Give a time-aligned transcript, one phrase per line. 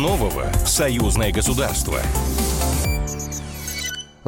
[0.00, 2.00] нового союзное государство?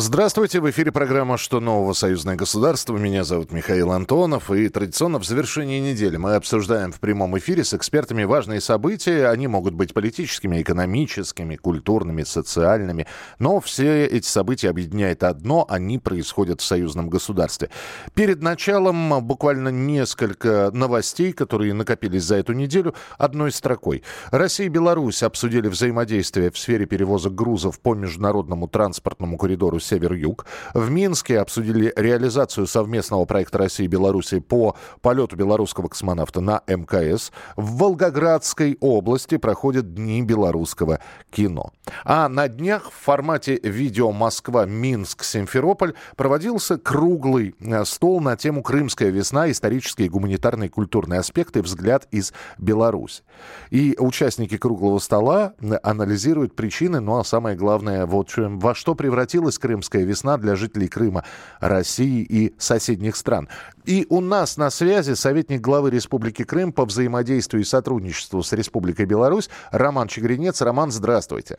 [0.00, 1.92] Здравствуйте, в эфире программа «Что нового?
[1.92, 2.96] Союзное государство».
[2.96, 4.48] Меня зовут Михаил Антонов.
[4.48, 9.26] И традиционно в завершении недели мы обсуждаем в прямом эфире с экспертами важные события.
[9.26, 13.08] Они могут быть политическими, экономическими, культурными, социальными.
[13.40, 17.68] Но все эти события объединяет одно– они происходят в союзном государстве.
[18.14, 24.04] Перед началом буквально несколько новостей, которые накопились за эту неделю, одной строкой.
[24.30, 30.46] Россия и Беларусь обсудили взаимодействие в сфере перевозок грузов по международному транспортному коридору Север-Юг.
[30.74, 37.32] В Минске обсудили реализацию совместного проекта России и Беларуси по полету белорусского космонавта на МКС.
[37.56, 41.72] В Волгоградской области проходят Дни белорусского кино.
[42.04, 49.50] А на днях в формате видео Москва-Минск-Симферополь проводился круглый э, стол на тему «Крымская весна.
[49.50, 51.62] Исторические, гуманитарные культурные аспекты.
[51.62, 53.22] Взгляд из Беларуси».
[53.70, 60.04] И участники круглого стола анализируют причины, ну а самое главное, вот во что превратилась Крымская
[60.04, 61.24] весна для жителей Крыма,
[61.60, 63.50] России и соседних стран.
[63.84, 69.04] И у нас на связи советник главы Республики Крым по взаимодействию и сотрудничеству с Республикой
[69.04, 70.62] Беларусь Роман Чегринец.
[70.62, 71.58] Роман, здравствуйте.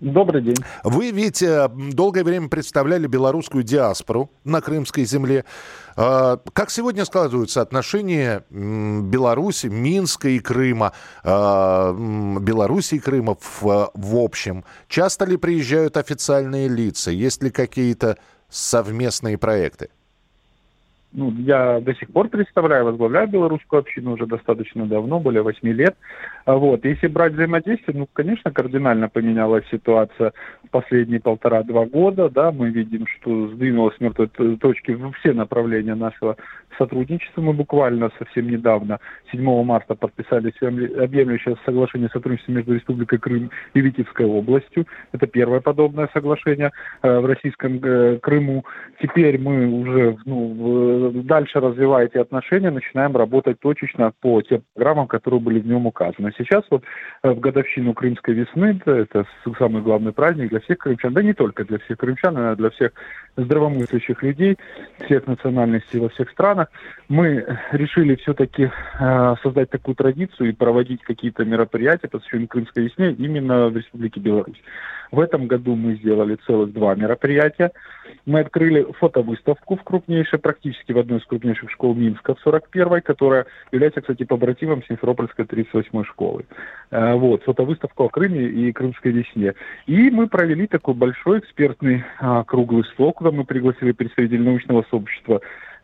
[0.00, 0.56] Добрый день.
[0.82, 5.44] Вы ведь э, долгое время представляли белорусскую диаспору на крымской земле.
[5.94, 11.28] Э, как сегодня складываются отношения Беларуси, Минска и Крыма, э,
[12.40, 14.64] Беларуси и Крыма в, в общем?
[14.88, 17.10] Часто ли приезжают официальные лица?
[17.10, 18.16] Есть ли какие-то
[18.48, 19.90] совместные проекты?
[21.12, 25.96] Ну, я до сих пор представляю, возглавляю белорусскую общину уже достаточно давно, более восьми лет.
[26.44, 26.84] А вот.
[26.84, 30.32] Если брать взаимодействие, ну, конечно, кардинально поменялась ситуация
[30.64, 32.28] в последние полтора-два года.
[32.28, 36.36] Да, мы видим, что сдвинулась с мертвой точки во все направления нашего
[36.80, 37.42] сотрудничества.
[37.42, 38.98] Мы буквально совсем недавно,
[39.30, 40.52] 7 марта, подписали
[41.02, 44.86] объемлющее соглашение о сотрудничестве между Республикой Крым и Витебской областью.
[45.12, 46.70] Это первое подобное соглашение
[47.02, 48.64] э, в российском э, Крыму.
[49.02, 55.40] Теперь мы уже ну, дальше развивая эти отношения, начинаем работать точечно по тем программам, которые
[55.40, 56.32] были в нем указаны.
[56.38, 56.82] Сейчас вот
[57.22, 59.26] э, в годовщину Крымской весны, это
[59.58, 62.92] самый главный праздник для всех крымчан, да не только для всех крымчан, а для всех
[63.36, 64.56] здравомыслящих людей,
[65.04, 66.69] всех национальностей во всех странах,
[67.08, 68.70] мы решили все-таки
[69.00, 74.60] э, создать такую традицию и проводить какие-то мероприятия, посвященные Крымской весне, именно в Республике Беларусь.
[75.10, 77.72] В этом году мы сделали целых два мероприятия.
[78.26, 83.46] Мы открыли фотовыставку в крупнейшей, практически в одной из крупнейших школ Минска, в 41-й, которая
[83.72, 86.44] является, кстати, побратимом Симферопольской 38-й школы.
[86.90, 89.54] Э, вот, фотовыставка о Крыме и Крымской весне.
[89.86, 95.40] И мы провели такой большой экспертный а, круглый стол, куда мы пригласили представителей научного сообщества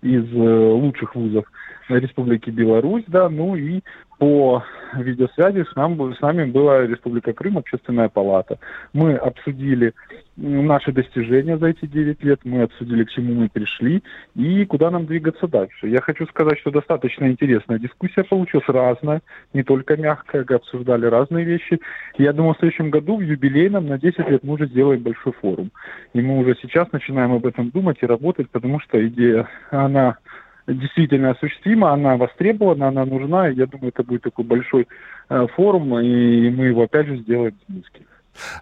[0.06, 1.44] из э, лучших вузов
[1.88, 3.80] Республики Беларусь, да, ну и
[4.18, 4.64] по
[4.94, 8.58] видеосвязи с, нам, с нами была Республика Крым, Общественная палата.
[8.92, 9.92] Мы обсудили
[10.36, 14.02] наши достижения за эти 9 лет, мы обсудили, к чему мы пришли
[14.34, 15.88] и куда нам двигаться дальше.
[15.88, 21.78] Я хочу сказать, что достаточно интересная дискуссия получилась, разная, не только мягкая, обсуждали разные вещи.
[22.18, 25.70] Я думаю, в следующем году, в юбилейном, на 10 лет мы уже сделаем большой форум.
[26.14, 30.16] И мы уже сейчас начинаем об этом думать и работать, потому что идея, она
[30.66, 33.48] действительно осуществима, она востребована, она нужна.
[33.48, 34.88] Я думаю, это будет такой большой
[35.28, 38.02] э, форум, и мы его опять же сделаем в Минске.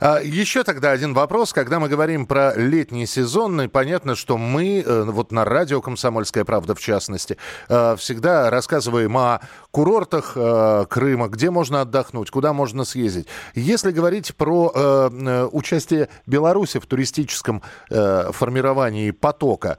[0.01, 1.53] А, еще тогда один вопрос.
[1.53, 6.75] Когда мы говорим про летний сезон, понятно, что мы, э, вот на радио «Комсомольская правда»
[6.75, 7.37] в частности,
[7.69, 9.41] э, всегда рассказываем о
[9.71, 13.27] курортах э, Крыма, где можно отдохнуть, куда можно съездить.
[13.55, 14.55] Если говорить про
[15.53, 19.79] участие Беларуси в туристическом формировании потока,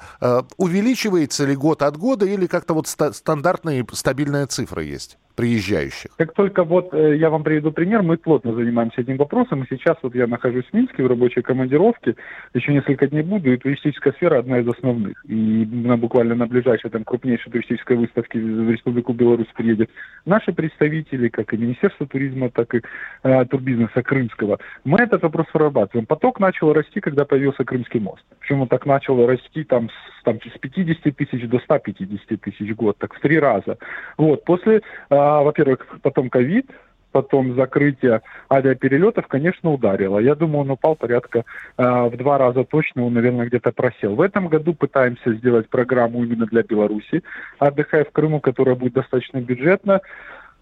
[0.58, 5.18] увеличивается ли год от года или как-то вот стандартная стабильная цифра есть?
[5.36, 6.12] приезжающих?
[6.18, 10.16] Как только вот я вам приведу пример, мы плотно занимаемся этим вопросом, и сейчас вот
[10.16, 12.16] я нахожусь в Минске в рабочей командировке,
[12.54, 15.24] еще несколько дней буду, и туристическая сфера одна из основных.
[15.26, 19.90] И на, буквально на ближайшей там крупнейшей туристической выставке в Республику Беларусь приедет
[20.26, 22.82] наши представители, как и Министерство туризма, так и
[23.24, 24.60] э, турбизнеса крымского.
[24.84, 26.06] Мы этот вопрос прорабатываем.
[26.06, 28.24] Поток начал расти, когда появился Крымский мост.
[28.40, 32.76] Причем он так начал расти там с, там, с 50 тысяч до 150 тысяч в
[32.76, 33.78] год, так в три раза.
[34.18, 36.70] Вот, после э, во-первых, потом ковид,
[37.16, 38.20] потом закрытие
[38.52, 40.20] авиаперелетов, конечно, ударило.
[40.20, 41.46] Я думаю, он упал порядка
[41.78, 44.16] э, в два раза точно, он, наверное, где-то просел.
[44.16, 47.24] В этом году пытаемся сделать программу именно для Беларуси,
[47.58, 50.02] отдыхая в Крыму, которая будет достаточно бюджетна.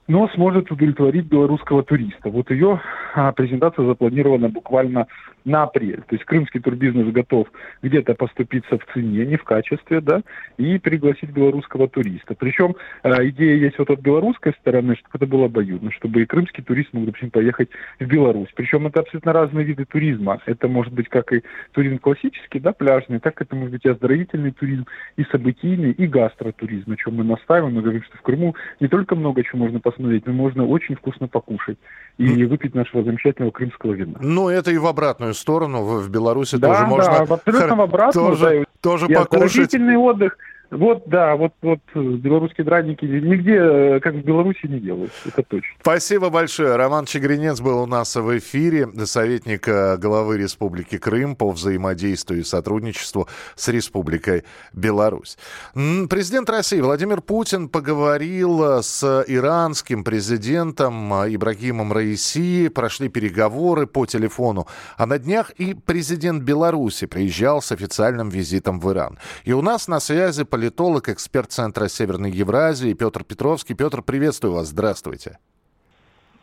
[0.07, 2.29] но сможет удовлетворить белорусского туриста.
[2.29, 2.79] Вот ее
[3.15, 5.07] а, презентация запланирована буквально
[5.45, 6.01] на апрель.
[6.07, 7.47] То есть крымский турбизнес готов
[7.81, 10.21] где-то поступиться в цене, не в качестве, да,
[10.57, 12.35] и пригласить белорусского туриста.
[12.35, 16.63] Причем э, идея есть вот от белорусской стороны, чтобы это было обоюдно, чтобы и крымский
[16.63, 17.69] турист мог, допустим, поехать
[17.99, 18.49] в Беларусь.
[18.55, 20.39] Причем это абсолютно разные виды туризма.
[20.45, 24.51] Это может быть как и туризм классический, да, пляжный, так это может быть и оздоровительный
[24.51, 24.85] туризм,
[25.17, 27.73] и событийный, и гастротуризм, на чем мы настаиваем.
[27.75, 31.27] Мы говорим, что в Крыму не только много чего можно посмотреть, но можно очень вкусно
[31.27, 31.77] покушать
[32.17, 34.19] и выпить нашего замечательного крымского вина.
[34.21, 35.83] Ну, это и в обратную сторону.
[35.83, 37.17] В, Беларуси да, тоже да, можно...
[37.17, 38.27] Абсолютно в обратную.
[38.35, 39.73] Тоже, да, тоже и покушать.
[39.73, 40.37] отдых
[40.73, 45.11] вот, да, вот, вот э, белорусские драники нигде, э, как в Беларуси, не делают.
[45.23, 45.69] Это точно.
[45.79, 46.75] Спасибо большое.
[46.75, 52.43] Роман Чегринец был у нас в эфире, советник э, главы Республики Крым по взаимодействию и
[52.43, 55.37] сотрудничеству с Республикой Беларусь.
[55.73, 64.67] Президент России Владимир Путин поговорил с иранским президентом Ибрагимом Раиси, прошли переговоры по телефону.
[64.97, 69.19] А на днях и президент Беларуси приезжал с официальным визитом в Иран.
[69.43, 73.73] И у нас на связи политолог политолог, эксперт Центра Северной Евразии Петр Петровский.
[73.73, 74.69] Петр, приветствую вас.
[74.69, 75.37] Здравствуйте.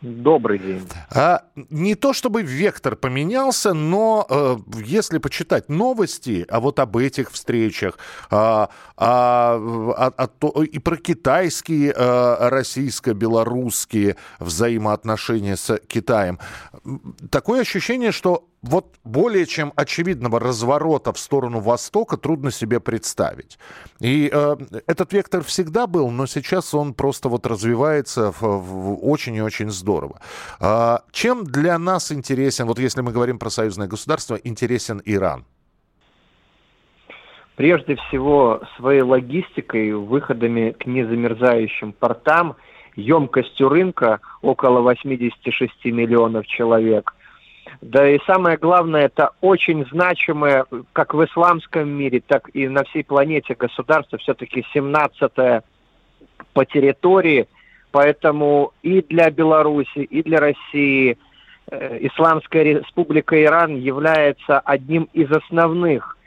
[0.01, 0.87] Добрый день.
[1.09, 7.31] А, не то чтобы вектор поменялся, но э, если почитать новости, а вот об этих
[7.31, 7.97] встречах,
[8.29, 9.59] а, а,
[9.97, 16.37] а, а, то, и про китайские, а, российско-белорусские взаимоотношения с Китаем,
[17.31, 23.57] такое ощущение, что вот более чем очевидного разворота в сторону Востока трудно себе представить.
[23.99, 24.55] И э,
[24.85, 29.71] этот вектор всегда был, но сейчас он просто вот развивается в, в очень и очень
[29.71, 30.19] здорово.
[30.59, 35.45] А, чем для нас интересен, вот если мы говорим про союзное государство, интересен Иран?
[37.55, 42.55] Прежде всего, своей логистикой, выходами к незамерзающим портам,
[42.95, 47.15] емкостью рынка около 86 миллионов человек–
[47.81, 53.03] да и самое главное, это очень значимое, как в исламском мире, так и на всей
[53.03, 55.63] планете государство, все-таки 17
[56.53, 57.47] по территории,
[57.91, 61.17] поэтому и для Беларуси, и для России
[61.71, 66.17] э, Исламская республика Иран является одним из основных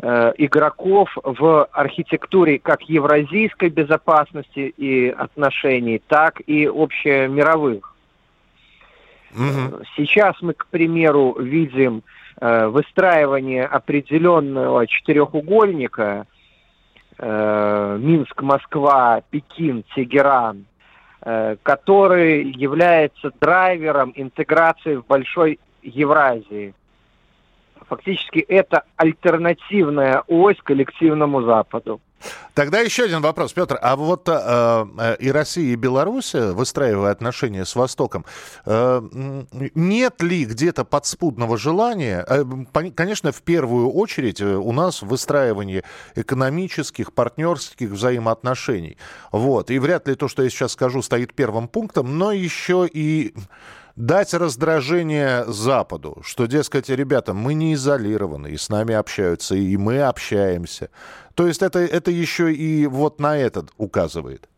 [0.00, 7.93] э, игроков в архитектуре как евразийской безопасности и отношений, так и общемировых.
[9.34, 9.82] Угу.
[9.96, 12.02] Сейчас мы, к примеру, видим
[12.40, 16.26] э, выстраивание определенного четырехугольника
[17.18, 20.66] э, Минск, Москва, Пекин, Тегеран,
[21.22, 26.74] э, который является драйвером интеграции в большой Евразии.
[27.88, 32.00] Фактически это альтернативная ось коллективному Западу.
[32.54, 33.78] Тогда еще один вопрос, Петр.
[33.82, 38.24] А вот э, э, и Россия, и Беларусь, выстраивая отношения с Востоком,
[38.64, 39.02] э,
[39.74, 42.44] нет ли где-то подспудного желания, э,
[42.94, 45.82] конечно, в первую очередь э, у нас выстраивание
[46.14, 48.96] экономических, партнерских взаимоотношений.
[49.32, 49.70] Вот.
[49.70, 53.34] И вряд ли то, что я сейчас скажу, стоит первым пунктом, но еще и
[53.96, 60.02] дать раздражение Западу, что, дескать, ребята, мы не изолированы, и с нами общаются, и мы
[60.02, 60.90] общаемся.
[61.34, 64.48] То есть это, это еще и вот на этот указывает.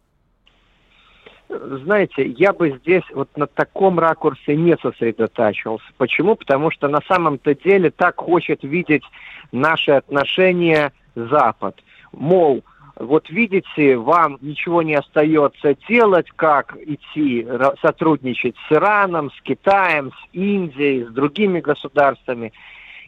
[1.48, 5.86] Знаете, я бы здесь вот на таком ракурсе не сосредотачивался.
[5.96, 6.34] Почему?
[6.34, 9.04] Потому что на самом-то деле так хочет видеть
[9.52, 11.76] наши отношения Запад.
[12.12, 12.64] Мол,
[12.98, 17.46] вот видите, вам ничего не остается делать, как идти
[17.82, 22.52] сотрудничать с Ираном, с Китаем, с Индией, с другими государствами.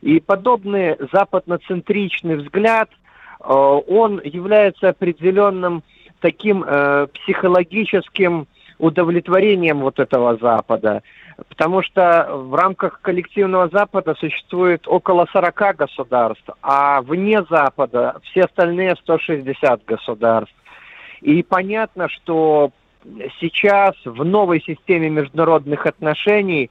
[0.03, 2.91] И подобный западноцентричный взгляд,
[3.41, 5.83] э, он является определенным
[6.21, 8.47] таким э, психологическим
[8.79, 11.03] удовлетворением вот этого Запада.
[11.49, 18.97] Потому что в рамках коллективного Запада существует около 40 государств, а вне Запада все остальные
[18.97, 20.55] 160 государств.
[21.21, 22.73] И понятно, что
[23.41, 26.71] сейчас в новой системе международных отношений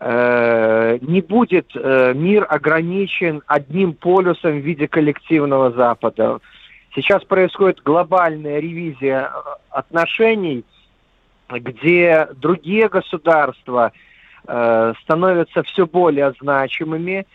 [0.00, 6.38] э, не будет э, мир ограничен одним полюсом в виде коллективного Запада.
[6.94, 10.64] Сейчас происходит глобальная ревизия э, отношений–
[11.48, 13.92] где другие государства
[14.46, 17.26] э, становятся все более значимыми,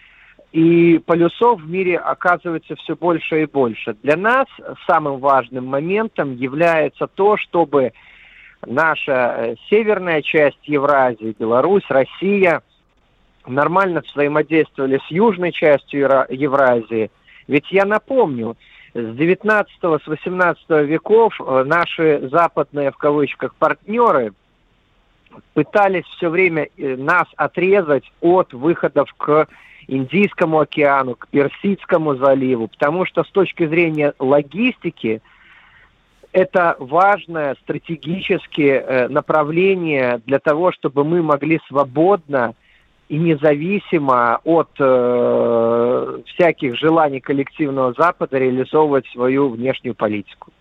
[0.51, 3.95] и полюсов в мире оказывается все больше и больше.
[4.03, 4.45] Для нас
[4.85, 7.91] самым важным моментом является то, чтобы
[8.65, 12.61] наша э, северная часть Евразии, Беларусь, Россия
[13.47, 17.09] нормально взаимодействовали с южной частью Евразии.
[17.47, 18.55] Ведь я напомню,
[18.93, 24.33] с 19 с 18 веков э, наши западные, в кавычках, партнеры,
[25.53, 29.47] пытались все время э, нас отрезать от выходов к
[29.87, 35.21] Индийскому океану, к Персидскому заливу, потому что с точки зрения логистики
[36.31, 42.53] это важное стратегическое э, направление для того, чтобы мы могли свободно
[43.09, 50.51] и независимо от э, всяких желаний коллективного Запада реализовывать свою внешнюю политику.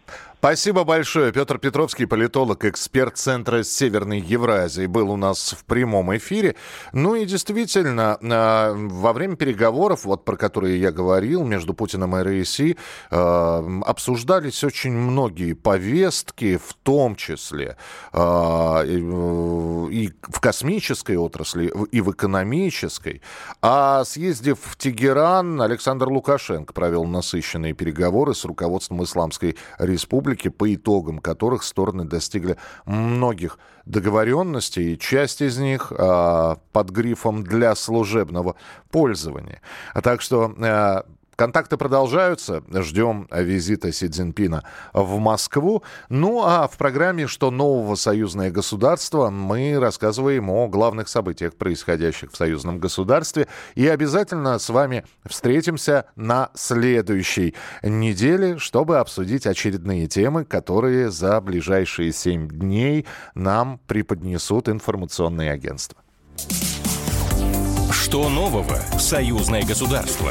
[0.45, 1.31] Спасибо большое.
[1.31, 6.57] Петр Петровский, политолог, эксперт Центра Северной Евразии, был у нас в прямом эфире.
[6.93, 12.43] Ну и действительно, а, во время переговоров, вот про которые я говорил, между Путиным и
[12.43, 12.77] РСИ,
[13.13, 17.77] а, обсуждались очень многие повестки, в том числе
[18.13, 23.23] а, и в космической отрасли, и в экономической.
[23.61, 30.75] А съездив в Тегеран, Александр Лукашенко провел насыщенные переговоры с руководством Исламской Республики республики, по
[30.75, 38.55] итогам которых стороны достигли многих договоренностей, и часть из них э, под грифом «для служебного
[38.91, 39.61] пользования».
[40.03, 41.03] Так что э,
[41.37, 42.63] Контакты продолжаются.
[42.69, 45.83] Ждем визита Си Цзиньпина в Москву.
[46.09, 52.37] Ну а в программе «Что нового союзное государство» мы рассказываем о главных событиях, происходящих в
[52.37, 53.49] союзном государстве.
[53.75, 62.13] И обязательно с вами встретимся на следующей неделе, чтобы обсудить очередные темы, которые за ближайшие
[62.13, 65.99] семь дней нам преподнесут информационные агентства.
[67.91, 70.31] Что нового союзное государство?